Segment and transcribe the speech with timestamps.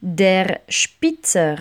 [0.00, 1.58] Der Spitzer.